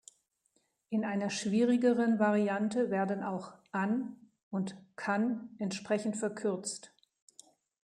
In 0.89 1.05
einer 1.05 1.29
schwierigeren 1.29 2.17
Variante 2.17 2.89
werden 2.89 3.21
auch 3.21 3.53
„an“ 3.71 4.15
und 4.49 4.75
„kann“ 4.95 5.51
entsprechend 5.59 6.17
verkürzt. 6.17 6.91